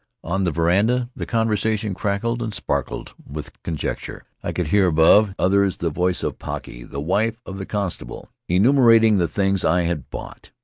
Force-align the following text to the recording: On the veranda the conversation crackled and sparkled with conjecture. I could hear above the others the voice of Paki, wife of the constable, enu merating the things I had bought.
On 0.23 0.45
the 0.45 0.51
veranda 0.51 1.11
the 1.15 1.27
conversation 1.27 1.93
crackled 1.93 2.41
and 2.41 2.55
sparkled 2.55 3.13
with 3.23 3.61
conjecture. 3.61 4.23
I 4.41 4.51
could 4.51 4.69
hear 4.69 4.87
above 4.87 5.27
the 5.27 5.43
others 5.43 5.77
the 5.77 5.91
voice 5.91 6.23
of 6.23 6.39
Paki, 6.39 6.89
wife 6.91 7.39
of 7.45 7.59
the 7.59 7.67
constable, 7.67 8.31
enu 8.49 8.71
merating 8.73 9.19
the 9.19 9.27
things 9.27 9.63
I 9.63 9.83
had 9.83 10.09
bought. 10.09 10.49